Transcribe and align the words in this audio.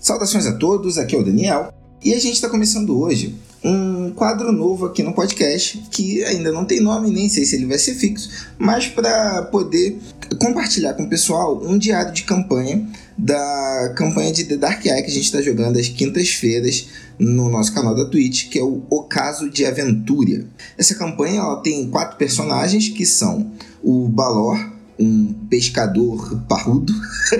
Saudações 0.00 0.46
a 0.46 0.52
todos, 0.52 0.96
aqui 0.96 1.16
é 1.16 1.18
o 1.18 1.24
Daniel 1.24 1.72
e 2.02 2.14
a 2.14 2.20
gente 2.20 2.34
está 2.34 2.48
começando 2.48 2.96
hoje 2.96 3.34
um 3.64 4.10
quadro 4.12 4.52
novo 4.52 4.86
aqui 4.86 5.02
no 5.02 5.12
podcast 5.12 5.82
que 5.90 6.22
ainda 6.22 6.52
não 6.52 6.64
tem 6.64 6.80
nome, 6.80 7.10
nem 7.10 7.28
sei 7.28 7.44
se 7.44 7.56
ele 7.56 7.66
vai 7.66 7.78
ser 7.78 7.94
fixo, 7.94 8.30
mas 8.56 8.86
para 8.86 9.42
poder 9.42 9.98
compartilhar 10.38 10.94
com 10.94 11.02
o 11.02 11.08
pessoal 11.08 11.60
um 11.64 11.76
diário 11.76 12.12
de 12.12 12.22
campanha 12.22 12.88
da 13.18 13.92
campanha 13.96 14.32
de 14.32 14.44
The 14.44 14.56
Dark 14.56 14.86
Eye 14.86 15.02
que 15.02 15.10
a 15.10 15.14
gente 15.14 15.24
está 15.24 15.42
jogando 15.42 15.76
às 15.76 15.88
quintas-feiras 15.88 16.86
no 17.18 17.48
nosso 17.48 17.74
canal 17.74 17.96
da 17.96 18.04
Twitch, 18.04 18.48
que 18.48 18.60
é 18.60 18.62
o 18.62 18.82
Ocaso 18.88 19.50
de 19.50 19.66
Aventura. 19.66 20.46
Essa 20.78 20.94
campanha 20.94 21.40
ela 21.40 21.56
tem 21.56 21.90
quatro 21.90 22.16
personagens 22.16 22.88
que 22.88 23.04
são 23.04 23.50
o 23.82 24.06
Balor, 24.08 24.77
um 24.98 25.32
pescador 25.48 26.42
parrudo 26.48 26.92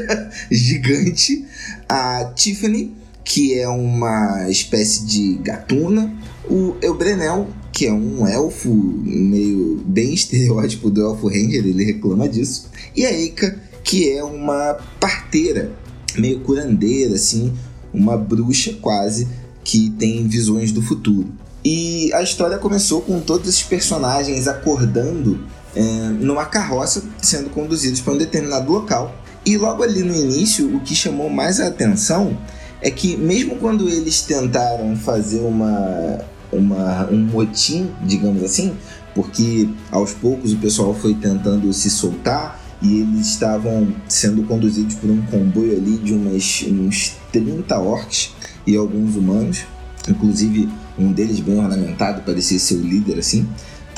gigante, 0.51 1.45
a 1.89 2.25
Tiffany, 2.35 2.95
que 3.25 3.59
é 3.59 3.69
uma 3.69 4.49
espécie 4.49 5.05
de 5.05 5.35
gatuna, 5.43 6.15
o 6.49 6.77
Eubrenel, 6.81 7.49
que 7.73 7.87
é 7.87 7.93
um 7.93 8.27
elfo 8.27 8.71
meio 8.71 9.83
bem 9.87 10.15
estereótipo 10.15 10.91
do 10.91 11.03
elfo 11.03 11.29
ranger, 11.29 11.67
ele 11.67 11.85
reclama 11.85 12.29
disso, 12.29 12.71
e 12.97 13.05
a 13.05 13.13
Eika, 13.13 13.59
que 13.85 14.11
é 14.11 14.23
uma 14.23 14.77
parteira, 14.99 15.73
meio 16.17 16.41
curandeira, 16.41 17.15
assim, 17.15 17.53
uma 17.93 18.17
bruxa 18.17 18.73
quase, 18.81 19.29
que 19.63 19.91
tem 19.91 20.27
visões 20.27 20.73
do 20.73 20.81
futuro. 20.81 21.29
E 21.65 22.11
a 22.15 22.23
história 22.23 22.57
começou 22.57 23.03
com 23.03 23.21
todos 23.21 23.49
esses 23.49 23.63
personagens 23.63 24.49
acordando 24.49 25.41
é, 25.75 25.81
numa 26.21 26.47
carroça 26.47 27.03
sendo 27.21 27.51
conduzidos 27.51 28.01
para 28.01 28.15
um 28.15 28.19
determinado 28.19 28.71
local. 28.71 29.15
E 29.45 29.57
logo 29.57 29.83
ali 29.83 30.03
no 30.03 30.15
início, 30.15 30.75
o 30.77 30.81
que 30.81 30.95
chamou 30.95 31.31
mais 31.31 31.61
a 31.61 31.69
atenção 31.69 32.37
é 32.81 32.91
que, 32.91 33.17
mesmo 33.17 33.57
quando 33.57 33.89
eles 33.89 34.23
tentaram 34.23 34.97
fazer 34.97 35.41
uma, 35.41 36.21
uma, 36.53 37.09
um 37.11 37.19
motim, 37.19 37.91
digamos 38.03 38.43
assim, 38.43 38.77
porque 39.15 39.69
aos 39.91 40.13
poucos 40.13 40.53
o 40.53 40.59
pessoal 40.59 40.95
foi 40.95 41.15
tentando 41.15 41.73
se 41.73 41.91
soltar 41.91 42.61
e 42.81 43.01
eles 43.01 43.27
estavam 43.27 43.93
sendo 44.09 44.45
conduzidos 44.45 44.95
por 44.95 45.11
um 45.11 45.21
comboio 45.23 45.73
ali 45.73 45.97
de 45.99 46.13
umas, 46.15 46.65
uns 46.69 47.17
30 47.33 47.77
orcs 47.79 48.31
e 48.67 48.77
alguns 48.77 49.17
humanos, 49.17 49.65
inclusive 50.09 50.69
um 50.99 51.13
deles 51.13 51.41
bem 51.41 51.59
ornamentado, 51.59 52.23
parecia 52.23 52.59
ser 52.59 52.77
o 52.77 52.81
líder 52.81 53.19
assim. 53.19 53.49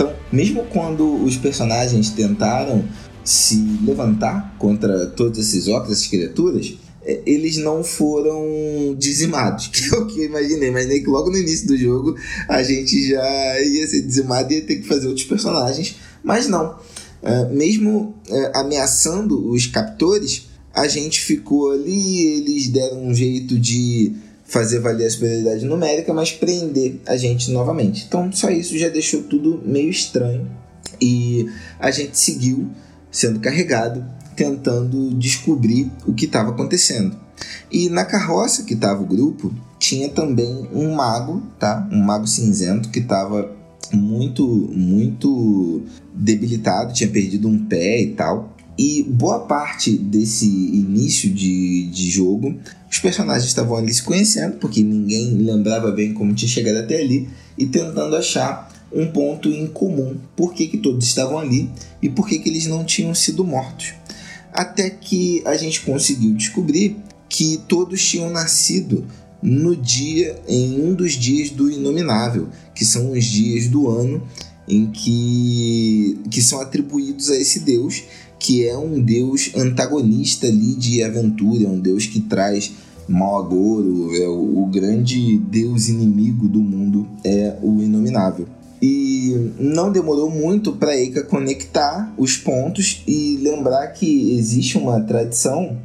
Então, 0.01 0.15
mesmo 0.33 0.65
quando 0.73 1.23
os 1.23 1.37
personagens 1.37 2.09
tentaram 2.09 2.83
se 3.23 3.57
levantar 3.85 4.57
contra 4.59 5.05
todos 5.09 5.39
esses 5.39 5.69
orcs, 5.69 5.93
essas 5.93 6.07
criaturas, 6.07 6.75
é, 7.03 7.21
eles 7.27 7.59
não 7.59 7.85
foram 7.85 8.97
dizimados, 8.97 9.67
que 9.69 9.95
é 9.95 9.99
o 9.99 10.07
que 10.07 10.21
eu 10.21 10.25
imaginei. 10.25 10.71
Imaginei 10.71 11.01
que 11.01 11.07
logo 11.07 11.31
no 11.31 11.37
início 11.37 11.67
do 11.67 11.77
jogo 11.77 12.17
a 12.49 12.63
gente 12.63 13.11
já 13.11 13.61
ia 13.61 13.87
ser 13.87 14.01
dizimado 14.01 14.51
e 14.51 14.57
ia 14.57 14.63
ter 14.63 14.77
que 14.77 14.89
fazer 14.89 15.07
outros 15.07 15.27
personagens, 15.27 15.97
mas 16.25 16.49
não. 16.49 16.79
Uh, 17.23 17.55
mesmo 17.55 18.15
uh, 18.31 18.59
ameaçando 18.59 19.51
os 19.51 19.67
captores, 19.67 20.49
a 20.73 20.89
gente 20.89 21.21
ficou 21.21 21.73
ali, 21.73 22.23
eles 22.23 22.69
deram 22.69 23.05
um 23.05 23.15
jeito 23.15 23.59
de 23.59 24.15
fazer 24.51 24.81
valer 24.81 25.07
a 25.07 25.11
superioridade 25.11 25.65
numérica, 25.65 26.13
mas 26.13 26.33
prender 26.33 27.01
a 27.07 27.17
gente 27.17 27.53
novamente. 27.53 28.05
Então, 28.07 28.33
só 28.33 28.51
isso 28.51 28.77
já 28.77 28.89
deixou 28.89 29.23
tudo 29.23 29.63
meio 29.65 29.89
estranho 29.89 30.47
e 31.01 31.49
a 31.79 31.91
gente 31.93 32.19
seguiu 32.19 32.69
sendo 33.13 33.39
carregado, 33.39 34.05
tentando 34.35 35.15
descobrir 35.15 35.91
o 36.05 36.13
que 36.13 36.25
estava 36.25 36.51
acontecendo. 36.51 37.17
E 37.71 37.89
na 37.89 38.05
carroça 38.05 38.65
que 38.65 38.75
estava 38.75 39.01
o 39.01 39.07
grupo, 39.07 39.55
tinha 39.79 40.09
também 40.09 40.69
um 40.73 40.95
mago, 40.95 41.43
tá? 41.59 41.89
Um 41.91 42.03
mago 42.03 42.27
cinzento 42.27 42.91
que 42.91 42.99
estava 42.99 43.57
muito, 43.93 44.45
muito 44.45 45.83
debilitado, 46.13 46.93
tinha 46.93 47.09
perdido 47.09 47.49
um 47.49 47.67
pé 47.67 48.03
e 48.03 48.15
tal. 48.15 48.57
E 48.83 49.03
boa 49.03 49.41
parte 49.41 49.95
desse 49.95 50.47
início 50.47 51.29
de, 51.29 51.85
de 51.89 52.11
jogo, 52.11 52.57
os 52.91 52.99
personagens 52.99 53.45
estavam 53.45 53.77
ali 53.77 53.93
se 53.93 54.03
conhecendo, 54.03 54.57
porque 54.57 54.83
ninguém 54.83 55.35
lembrava 55.35 55.91
bem 55.91 56.15
como 56.15 56.35
tinha 56.35 56.49
chegado 56.49 56.79
até 56.79 56.99
ali, 56.99 57.29
e 57.59 57.67
tentando 57.67 58.17
achar 58.17 58.73
um 58.91 59.07
ponto 59.09 59.51
em 59.51 59.67
comum. 59.67 60.17
Por 60.35 60.55
que, 60.55 60.67
que 60.67 60.79
todos 60.79 61.07
estavam 61.07 61.39
ali 61.39 61.69
e 62.01 62.09
por 62.09 62.27
que, 62.27 62.39
que 62.39 62.49
eles 62.49 62.65
não 62.65 62.83
tinham 62.83 63.15
sido 63.15 63.45
mortos. 63.45 63.93
Até 64.51 64.89
que 64.89 65.43
a 65.45 65.59
gente 65.59 65.83
conseguiu 65.83 66.33
descobrir 66.33 66.97
que 67.29 67.61
todos 67.69 68.03
tinham 68.03 68.31
nascido 68.31 69.07
no 69.43 69.77
dia, 69.77 70.41
em 70.49 70.81
um 70.81 70.95
dos 70.95 71.13
dias 71.13 71.51
do 71.51 71.71
Inominável, 71.71 72.49
que 72.75 72.87
são 72.87 73.13
os 73.13 73.27
dias 73.27 73.69
do 73.69 73.91
ano 73.91 74.27
em 74.67 74.87
que, 74.87 76.19
que 76.31 76.41
são 76.41 76.61
atribuídos 76.61 77.29
a 77.29 77.37
esse 77.37 77.61
deus, 77.61 78.05
que 78.41 78.67
é 78.67 78.77
um 78.77 79.01
deus 79.01 79.53
antagonista 79.55 80.47
ali 80.47 80.75
de 80.75 81.03
aventura, 81.03 81.65
é 81.65 81.69
um 81.69 81.79
deus 81.79 82.07
que 82.07 82.21
traz 82.21 82.73
mau 83.07 83.39
agouro, 83.39 84.15
é 84.17 84.27
o, 84.27 84.63
o 84.63 84.67
grande 84.67 85.37
deus 85.37 85.89
inimigo 85.89 86.49
do 86.49 86.61
mundo, 86.61 87.07
é 87.23 87.57
o 87.63 87.83
Inominável. 87.83 88.49
E 88.81 89.53
não 89.59 89.93
demorou 89.93 90.31
muito 90.31 90.73
para 90.73 90.97
Eika 90.97 91.23
conectar 91.23 92.15
os 92.17 92.39
pontos 92.39 93.03
e 93.07 93.37
lembrar 93.43 93.89
que 93.89 94.39
existe 94.39 94.79
uma 94.79 95.01
tradição 95.03 95.77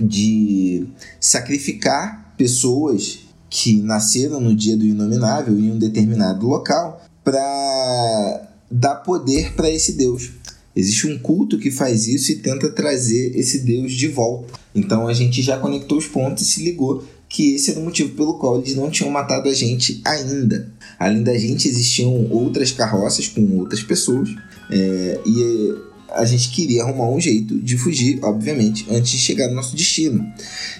de 0.00 0.86
sacrificar 1.20 2.32
pessoas 2.36 3.20
que 3.50 3.82
nasceram 3.82 4.40
no 4.40 4.54
dia 4.54 4.76
do 4.76 4.84
Inominável 4.84 5.58
em 5.58 5.72
um 5.72 5.78
determinado 5.78 6.46
local 6.46 7.02
para 7.24 8.48
dar 8.70 8.96
poder 8.96 9.54
para 9.54 9.68
esse 9.68 9.96
deus. 9.96 10.30
Existe 10.76 11.06
um 11.06 11.18
culto 11.18 11.58
que 11.58 11.70
faz 11.70 12.08
isso 12.08 12.32
e 12.32 12.36
tenta 12.36 12.68
trazer 12.70 13.36
esse 13.36 13.60
deus 13.60 13.92
de 13.92 14.08
volta. 14.08 14.58
Então 14.74 15.06
a 15.06 15.12
gente 15.12 15.40
já 15.40 15.56
conectou 15.56 15.98
os 15.98 16.06
pontos 16.06 16.42
e 16.42 16.46
se 16.46 16.64
ligou 16.64 17.04
que 17.28 17.54
esse 17.54 17.70
era 17.70 17.80
o 17.80 17.84
motivo 17.84 18.10
pelo 18.14 18.34
qual 18.34 18.58
eles 18.58 18.74
não 18.74 18.90
tinham 18.90 19.10
matado 19.10 19.48
a 19.48 19.54
gente 19.54 20.00
ainda. 20.04 20.72
Além 20.98 21.22
da 21.22 21.36
gente, 21.36 21.68
existiam 21.68 22.28
outras 22.30 22.72
carroças 22.72 23.28
com 23.28 23.58
outras 23.58 23.82
pessoas 23.82 24.28
é, 24.70 25.20
e 25.26 25.74
a 26.12 26.24
gente 26.24 26.50
queria 26.50 26.82
arrumar 26.82 27.08
um 27.08 27.20
jeito 27.20 27.58
de 27.58 27.76
fugir, 27.76 28.18
obviamente, 28.22 28.86
antes 28.90 29.10
de 29.10 29.18
chegar 29.18 29.48
no 29.48 29.54
nosso 29.54 29.74
destino. 29.74 30.24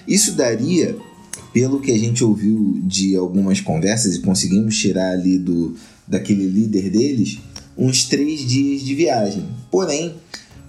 Isso 0.07 0.31
daria, 0.33 0.95
pelo 1.53 1.81
que 1.81 1.91
a 1.91 1.97
gente 1.97 2.23
ouviu 2.23 2.79
de 2.83 3.15
algumas 3.15 3.59
conversas 3.59 4.15
e 4.15 4.21
conseguimos 4.21 4.77
tirar 4.77 5.11
ali 5.11 5.37
do 5.37 5.75
daquele 6.07 6.47
líder 6.47 6.91
deles, 6.91 7.39
uns 7.77 8.05
três 8.05 8.41
dias 8.41 8.81
de 8.81 8.95
viagem. 8.95 9.45
Porém, 9.69 10.15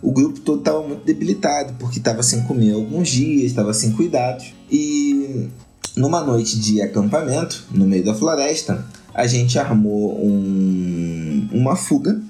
o 0.03 0.11
grupo 0.11 0.41
todo 0.41 0.59
estava 0.59 0.87
muito 0.87 1.05
debilitado, 1.05 1.75
porque 1.78 1.99
estava 1.99 2.22
sem 2.22 2.43
comer 2.43 2.72
alguns 2.72 3.09
dias, 3.09 3.44
estava 3.44 3.72
sem 3.72 3.93
cuidados. 3.93 4.53
E 4.71 5.49
numa 5.97 6.22
noite 6.22 6.59
de 6.59 6.83
acampamento, 6.83 7.65
no 7.71 7.87
meio 7.87 8.05
da 8.05 8.15
floresta, 8.15 8.84
a 9.15 9.27
gente 9.27 9.59
armou 9.59 10.19
um, 10.25 11.49
uma 11.53 11.75
fuga. 11.75 12.21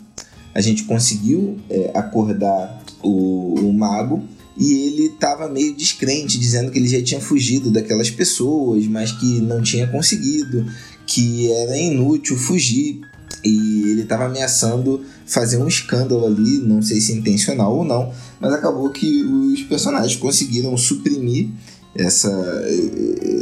A 0.54 0.60
gente 0.60 0.84
conseguiu 0.84 1.58
é, 1.68 1.90
acordar 1.94 2.82
o, 3.02 3.54
o 3.60 3.72
mago 3.72 4.22
e 4.56 4.72
ele 4.72 5.06
estava 5.08 5.48
meio 5.48 5.74
descrente, 5.74 6.38
dizendo 6.38 6.70
que 6.70 6.78
ele 6.78 6.88
já 6.88 7.02
tinha 7.02 7.20
fugido 7.20 7.70
daquelas 7.70 8.08
pessoas, 8.08 8.86
mas 8.86 9.12
que 9.12 9.40
não 9.40 9.60
tinha 9.60 9.86
conseguido, 9.86 10.64
que 11.06 11.52
era 11.52 11.76
inútil 11.76 12.38
fugir 12.38 13.00
e 13.44 13.90
ele 13.90 14.02
estava 14.02 14.24
ameaçando 14.26 15.04
fazer 15.24 15.56
um 15.58 15.68
escândalo 15.68 16.26
ali, 16.26 16.58
não 16.58 16.82
sei 16.82 17.00
se 17.00 17.12
intencional 17.12 17.76
ou 17.76 17.84
não, 17.84 18.12
mas 18.40 18.52
acabou 18.52 18.90
que 18.90 19.22
os 19.22 19.62
personagens 19.62 20.16
conseguiram 20.16 20.76
suprimir 20.76 21.48
essa, 21.94 22.30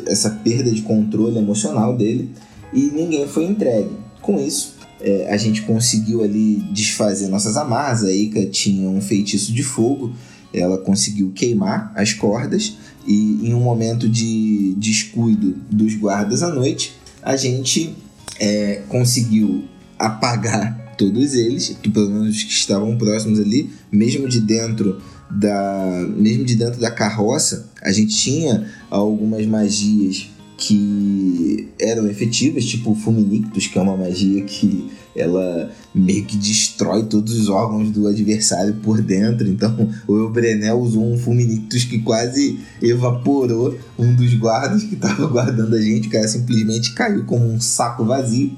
essa 0.07 0.31
perda 0.31 0.71
de 0.71 0.83
controle 0.83 1.39
emocional 1.39 1.97
dele 1.97 2.31
e 2.73 2.91
ninguém 2.93 3.27
foi 3.27 3.45
entregue. 3.45 3.91
Com 4.21 4.39
isso, 4.39 4.75
é, 5.01 5.29
a 5.31 5.37
gente 5.37 5.63
conseguiu 5.63 6.23
ali 6.23 6.57
desfazer 6.73 7.29
nossas 7.29 7.57
amarras. 7.57 8.05
A 8.05 8.13
Ika 8.13 8.47
tinha 8.47 8.89
um 8.89 9.01
feitiço 9.01 9.53
de 9.53 9.63
fogo, 9.63 10.13
ela 10.53 10.79
conseguiu 10.79 11.33
queimar 11.33 11.93
as 11.95 12.13
cordas 12.13 12.77
e 13.07 13.49
em 13.49 13.53
um 13.53 13.61
momento 13.61 14.09
de 14.09 14.75
descuido 14.79 15.57
dos 15.71 15.95
guardas 15.95 16.43
à 16.43 16.49
noite, 16.49 16.95
a 17.23 17.37
gente 17.37 17.95
é, 18.41 18.83
conseguiu 18.89 19.65
apagar 19.99 20.95
todos 20.97 21.35
eles, 21.35 21.77
pelo 21.93 22.11
menos 22.11 22.43
que 22.43 22.53
estavam 22.53 22.97
próximos 22.97 23.41
ali, 23.41 23.71
mesmo 23.91 24.29
de 24.29 24.41
dentro 24.41 25.01
da 25.31 26.07
mesmo 26.17 26.45
de 26.45 26.55
dentro 26.55 26.81
da 26.81 26.91
carroça, 26.91 27.69
a 27.83 27.91
gente 27.91 28.15
tinha 28.15 28.67
algumas 28.91 29.45
magias 29.47 30.29
que 30.57 31.69
eram 31.79 32.09
efetivas, 32.09 32.65
tipo 32.65 32.93
o 32.93 32.95
Fulminictus, 32.95 33.67
que 33.67 33.79
é 33.79 33.83
uma 33.83 33.97
magia 33.97 34.43
que 34.45 34.91
ela 35.17 35.71
meio 35.95 36.25
que 36.25 36.37
destrói 36.37 37.05
todos 37.05 37.39
os 37.39 37.49
órgãos 37.49 37.91
do 37.91 38.07
adversário 38.07 38.75
por 38.83 39.01
dentro. 39.01 39.47
Então 39.49 39.91
o 40.07 40.17
Elbrenel 40.17 40.81
usou 40.81 41.13
um 41.13 41.19
Fulminictus 41.19 41.85
que 41.85 41.99
quase 42.01 42.59
evaporou 42.81 43.77
um 43.99 44.15
dos 44.15 44.35
guardas 44.35 44.85
que 44.85 44.95
estava 44.95 45.27
guardando 45.27 45.75
a 45.75 45.81
gente. 45.81 46.09
O 46.09 46.11
cara 46.11 46.29
simplesmente 46.29 46.93
caiu 46.93 47.25
como 47.25 47.45
um 47.45 47.61
saco 47.61 48.05
vazio. 48.05 48.53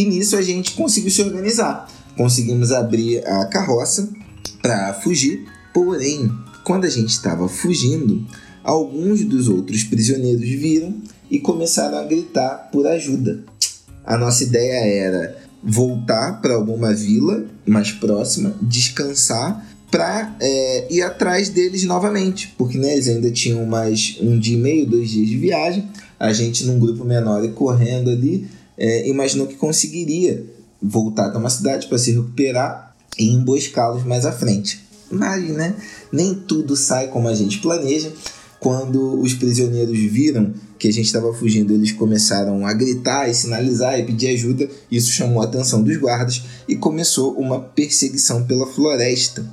E 0.00 0.04
nisso 0.06 0.34
a 0.34 0.40
gente 0.40 0.72
conseguiu 0.72 1.10
se 1.10 1.20
organizar. 1.20 1.86
Conseguimos 2.16 2.72
abrir 2.72 3.18
a 3.26 3.44
carroça 3.44 4.08
para 4.62 4.94
fugir. 4.94 5.46
Porém, 5.74 6.32
quando 6.64 6.86
a 6.86 6.88
gente 6.88 7.10
estava 7.10 7.46
fugindo, 7.50 8.26
alguns 8.64 9.22
dos 9.26 9.46
outros 9.46 9.84
prisioneiros 9.84 10.48
viram 10.48 10.94
e 11.30 11.38
começaram 11.38 11.98
a 11.98 12.04
gritar 12.04 12.70
por 12.72 12.86
ajuda. 12.86 13.44
A 14.02 14.16
nossa 14.16 14.42
ideia 14.42 15.06
era 15.06 15.36
voltar 15.62 16.40
para 16.40 16.54
alguma 16.54 16.94
vila 16.94 17.44
mais 17.66 17.92
próxima, 17.92 18.54
descansar 18.62 19.66
para 19.90 20.34
é, 20.40 20.86
ir 20.90 21.02
atrás 21.02 21.50
deles 21.50 21.84
novamente, 21.84 22.54
porque 22.56 22.78
né, 22.78 22.94
eles 22.94 23.06
ainda 23.06 23.30
tinham 23.30 23.66
mais 23.66 24.16
um 24.18 24.38
dia 24.38 24.56
e 24.56 24.60
meio, 24.60 24.86
dois 24.86 25.10
dias 25.10 25.28
de 25.28 25.36
viagem. 25.36 25.90
A 26.18 26.32
gente, 26.32 26.64
num 26.64 26.78
grupo 26.78 27.04
menor 27.04 27.44
e 27.44 27.48
correndo 27.48 28.08
ali, 28.08 28.48
é, 28.80 29.06
imaginou 29.06 29.46
que 29.46 29.56
conseguiria 29.56 30.42
voltar 30.82 31.26
até 31.26 31.36
uma 31.36 31.50
cidade 31.50 31.86
para 31.86 31.98
se 31.98 32.12
recuperar 32.12 32.96
e 33.18 33.28
emboscá-los 33.28 34.04
mais 34.04 34.24
à 34.24 34.32
frente. 34.32 34.82
Mas, 35.10 35.50
né, 35.50 35.76
nem 36.10 36.34
tudo 36.34 36.74
sai 36.74 37.08
como 37.08 37.28
a 37.28 37.34
gente 37.34 37.58
planeja. 37.58 38.10
Quando 38.58 39.20
os 39.20 39.34
prisioneiros 39.34 39.98
viram 39.98 40.52
que 40.78 40.88
a 40.88 40.92
gente 40.92 41.06
estava 41.06 41.32
fugindo, 41.32 41.74
eles 41.74 41.92
começaram 41.92 42.66
a 42.66 42.72
gritar 42.72 43.28
e 43.28 43.34
sinalizar 43.34 43.98
e 43.98 44.04
pedir 44.04 44.28
ajuda. 44.28 44.68
Isso 44.90 45.10
chamou 45.10 45.42
a 45.42 45.44
atenção 45.44 45.82
dos 45.82 45.96
guardas 45.96 46.42
e 46.68 46.76
começou 46.76 47.34
uma 47.34 47.60
perseguição 47.60 48.44
pela 48.44 48.66
floresta. 48.66 49.44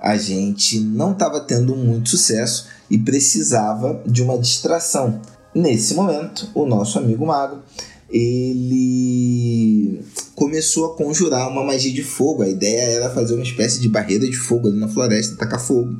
A 0.00 0.16
gente 0.16 0.78
não 0.80 1.12
estava 1.12 1.40
tendo 1.40 1.74
muito 1.74 2.10
sucesso 2.10 2.66
e 2.90 2.98
precisava 2.98 4.02
de 4.06 4.22
uma 4.22 4.38
distração. 4.38 5.20
Nesse 5.54 5.94
momento, 5.94 6.48
o 6.54 6.66
nosso 6.66 6.98
amigo 6.98 7.26
mago 7.26 7.58
ele 8.10 10.02
começou 10.34 10.86
a 10.86 10.96
conjurar 10.96 11.48
uma 11.50 11.64
magia 11.64 11.92
de 11.92 12.02
fogo. 12.02 12.42
A 12.42 12.48
ideia 12.48 12.92
era 12.92 13.10
fazer 13.10 13.34
uma 13.34 13.42
espécie 13.42 13.80
de 13.80 13.88
barreira 13.88 14.28
de 14.28 14.36
fogo 14.36 14.68
ali 14.68 14.78
na 14.78 14.88
floresta, 14.88 15.36
tacar 15.36 15.60
fogo. 15.60 15.94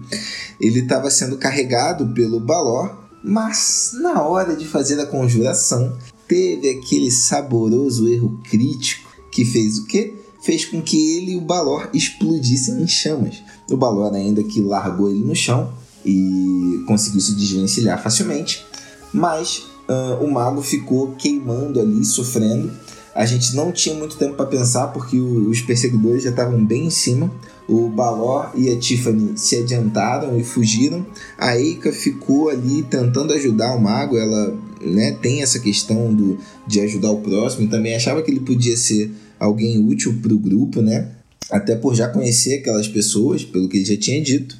Ele 0.60 0.80
estava 0.80 1.10
sendo 1.10 1.36
carregado 1.36 2.06
pelo 2.08 2.40
Balor, 2.40 2.96
mas 3.22 3.92
na 4.00 4.22
hora 4.22 4.56
de 4.56 4.64
fazer 4.64 5.00
a 5.00 5.06
conjuração, 5.06 5.96
teve 6.26 6.70
aquele 6.70 7.10
saboroso 7.10 8.08
erro 8.08 8.40
crítico 8.48 9.08
que 9.30 9.44
fez 9.44 9.78
o 9.78 9.86
quê? 9.86 10.14
Fez 10.42 10.64
com 10.64 10.80
que 10.80 11.16
ele 11.16 11.32
e 11.32 11.36
o 11.36 11.40
Balor 11.40 11.90
explodissem 11.92 12.80
em 12.80 12.86
chamas. 12.86 13.42
O 13.70 13.76
Balor 13.76 14.14
ainda 14.14 14.42
que 14.42 14.60
largou 14.60 15.10
ele 15.10 15.24
no 15.24 15.34
chão 15.34 15.72
e 16.04 16.84
conseguiu 16.86 17.20
se 17.20 17.34
desvencilhar 17.34 18.02
facilmente, 18.02 18.64
mas 19.12 19.66
uh, 19.88 20.22
o 20.22 20.30
mago 20.30 20.62
ficou 20.62 21.12
queimando 21.12 21.80
ali, 21.80 22.04
sofrendo. 22.04 22.70
A 23.14 23.26
gente 23.26 23.56
não 23.56 23.72
tinha 23.72 23.94
muito 23.96 24.16
tempo 24.16 24.34
para 24.34 24.46
pensar 24.46 24.88
porque 24.88 25.18
os 25.18 25.60
perseguidores 25.62 26.22
já 26.22 26.30
estavam 26.30 26.64
bem 26.64 26.86
em 26.86 26.90
cima. 26.90 27.32
O 27.68 27.88
Balor 27.88 28.52
e 28.54 28.70
a 28.70 28.78
Tiffany 28.78 29.32
se 29.36 29.56
adiantaram 29.56 30.38
e 30.38 30.44
fugiram. 30.44 31.04
A 31.36 31.58
Eika 31.58 31.90
ficou 31.90 32.48
ali 32.48 32.82
tentando 32.84 33.32
ajudar 33.32 33.74
o 33.74 33.80
mago. 33.80 34.16
Ela 34.16 34.56
né, 34.80 35.18
tem 35.20 35.42
essa 35.42 35.58
questão 35.58 36.14
do, 36.14 36.38
de 36.64 36.80
ajudar 36.80 37.10
o 37.10 37.20
próximo 37.20 37.64
e 37.64 37.68
também 37.68 37.96
achava 37.96 38.22
que 38.22 38.30
ele 38.30 38.40
podia 38.40 38.76
ser 38.76 39.10
alguém 39.38 39.84
útil 39.84 40.16
para 40.22 40.32
o 40.32 40.38
grupo, 40.38 40.80
né? 40.80 41.08
Até 41.50 41.74
por 41.74 41.94
já 41.94 42.08
conhecer 42.08 42.60
aquelas 42.60 42.86
pessoas, 42.86 43.42
pelo 43.42 43.68
que 43.68 43.78
ele 43.78 43.84
já 43.84 43.96
tinha 43.96 44.22
dito. 44.22 44.56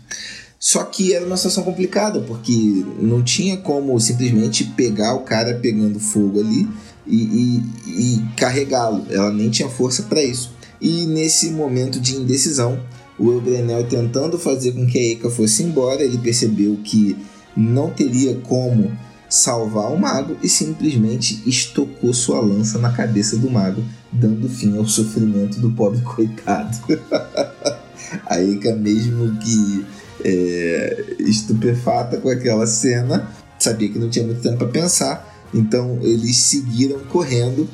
Só 0.59 0.83
que 0.85 1.15
era 1.15 1.25
uma 1.25 1.37
situação 1.37 1.63
complicada, 1.63 2.21
porque 2.21 2.85
não 3.01 3.23
tinha 3.23 3.57
como 3.57 3.99
simplesmente 4.01 4.65
pegar 4.65 5.15
o 5.15 5.21
cara 5.21 5.55
pegando 5.55 6.01
fogo 6.01 6.41
ali 6.41 6.69
e, 7.07 7.63
e, 7.87 8.17
e 8.17 8.25
carregá-lo. 8.37 9.07
Ela 9.09 9.33
nem 9.33 9.51
tinha 9.51 9.69
força 9.69 10.03
para 10.03 10.23
isso. 10.23 10.53
E 10.81 11.07
nesse 11.07 11.51
momento 11.51 12.01
de 12.01 12.17
indecisão, 12.17 12.81
o 13.19 13.33
Elbrenel 13.33 13.85
tentando 13.85 14.39
fazer 14.39 14.73
com 14.73 14.87
que 14.87 14.99
a 14.99 15.13
Eka 15.13 15.31
fosse 15.31 15.63
embora, 15.63 16.03
ele 16.03 16.19
percebeu 16.19 16.79
que 16.83 17.17
não 17.57 17.91
teria 17.91 18.37
como 18.37 18.91
salvar 19.29 19.93
o 19.93 19.99
mago 19.99 20.37
e 20.43 20.49
simplesmente 20.49 21.43
estocou 21.47 22.15
sua 22.15 22.41
lança 22.41 22.79
na 22.79 22.91
cabeça 22.91 23.37
do 23.37 23.51
mago, 23.51 23.85
dando 24.11 24.49
fim 24.49 24.77
ao 24.77 24.87
sofrimento 24.87 25.61
do 25.61 25.71
pobre 25.71 26.01
coitado. 26.03 26.77
a 28.27 28.41
Eka, 28.41 28.75
mesmo 28.75 29.37
que 29.39 29.85
é, 30.25 31.05
estupefata 31.21 32.19
com 32.19 32.29
aquela 32.29 32.67
cena, 32.67 33.31
sabia 33.59 33.89
que 33.89 33.99
não 33.99 34.09
tinha 34.09 34.25
muito 34.25 34.41
tempo 34.41 34.59
para 34.59 34.69
pensar, 34.69 35.47
então 35.53 35.99
eles 36.03 36.37
seguiram 36.37 37.01
correndo, 37.11 37.69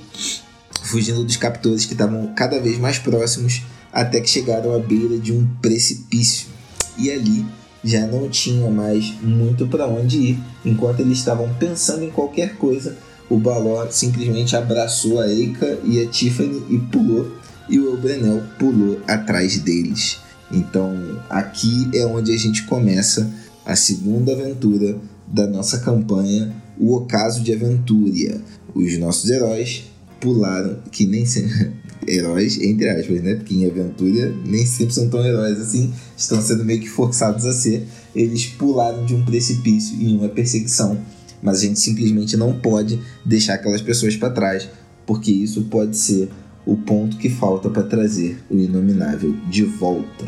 fugindo 0.82 1.24
dos 1.24 1.36
captores 1.36 1.84
que 1.84 1.92
estavam 1.92 2.32
cada 2.34 2.60
vez 2.60 2.78
mais 2.78 2.98
próximos, 2.98 3.62
até 3.92 4.20
que 4.20 4.28
chegaram 4.28 4.74
à 4.74 4.78
beira 4.78 5.18
de 5.18 5.32
um 5.32 5.46
precipício. 5.60 6.48
E 6.96 7.10
ali 7.10 7.44
já 7.82 8.06
não 8.06 8.28
tinha 8.28 8.68
mais 8.70 9.12
muito 9.22 9.66
para 9.66 9.86
onde 9.86 10.16
ir. 10.18 10.38
Enquanto 10.64 11.00
eles 11.00 11.18
estavam 11.18 11.52
pensando 11.54 12.04
em 12.04 12.10
qualquer 12.10 12.56
coisa, 12.56 12.96
o 13.28 13.38
Balor 13.38 13.88
simplesmente 13.90 14.56
abraçou 14.56 15.20
a 15.20 15.28
Eika 15.28 15.78
e 15.84 16.00
a 16.02 16.06
Tiffany 16.08 16.62
e 16.70 16.78
pulou, 16.78 17.32
e 17.68 17.78
o 17.78 17.90
Elbrenel 17.90 18.42
pulou 18.58 19.00
atrás 19.06 19.58
deles. 19.58 20.18
Então, 20.52 20.94
aqui 21.28 21.90
é 21.94 22.06
onde 22.06 22.32
a 22.32 22.38
gente 22.38 22.64
começa 22.64 23.30
a 23.64 23.74
segunda 23.74 24.32
aventura 24.32 24.98
da 25.26 25.46
nossa 25.46 25.78
campanha, 25.78 26.54
o 26.78 26.94
Ocaso 26.94 27.42
de 27.42 27.52
Aventuria. 27.52 28.40
Os 28.74 28.98
nossos 28.98 29.30
heróis 29.30 29.84
pularam, 30.20 30.78
que 30.90 31.06
nem 31.06 31.24
sempre. 31.24 31.72
heróis, 32.06 32.60
entre 32.60 32.88
aspas, 32.88 33.22
né? 33.22 33.34
Porque 33.34 33.54
em 33.54 33.66
aventura 33.66 34.34
nem 34.44 34.64
sempre 34.66 34.94
são 34.94 35.08
tão 35.08 35.24
heróis 35.24 35.58
assim, 35.58 35.92
estão 36.16 36.40
sendo 36.40 36.64
meio 36.64 36.80
que 36.80 36.88
forçados 36.88 37.44
a 37.46 37.52
ser. 37.52 37.86
Eles 38.14 38.46
pularam 38.46 39.04
de 39.04 39.14
um 39.14 39.24
precipício 39.24 39.96
em 40.00 40.16
uma 40.16 40.28
perseguição, 40.28 40.98
mas 41.42 41.58
a 41.58 41.60
gente 41.62 41.80
simplesmente 41.80 42.36
não 42.36 42.58
pode 42.58 43.00
deixar 43.24 43.54
aquelas 43.54 43.80
pessoas 43.80 44.16
para 44.16 44.30
trás, 44.30 44.68
porque 45.06 45.30
isso 45.30 45.62
pode 45.64 45.96
ser 45.96 46.28
o 46.66 46.76
ponto 46.76 47.16
que 47.16 47.28
falta 47.28 47.68
para 47.68 47.82
trazer 47.82 48.42
o 48.50 48.56
Inominável 48.56 49.34
de 49.48 49.64
volta. 49.64 50.26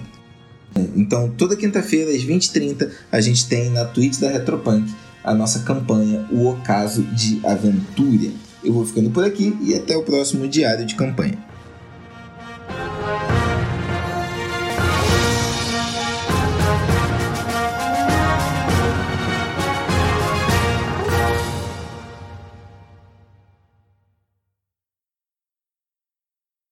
Então, 0.95 1.31
toda 1.31 1.57
quinta-feira, 1.57 2.11
às 2.11 2.23
20h30, 2.23 2.91
a 3.11 3.21
gente 3.21 3.49
tem 3.49 3.71
na 3.71 3.85
Twitch 3.85 4.19
da 4.19 4.31
Retropunk 4.31 4.93
a 5.25 5.35
nossa 5.35 5.61
campanha 5.61 6.27
O 6.31 6.47
Ocaso 6.47 7.03
de 7.03 7.41
Aventura. 7.45 8.31
Eu 8.63 8.73
vou 8.73 8.85
ficando 8.85 9.11
por 9.11 9.25
aqui 9.25 9.57
e 9.63 9.75
até 9.75 9.97
o 9.97 10.03
próximo 10.03 10.47
diário 10.47 10.85
de 10.85 10.95
campanha. 10.95 11.39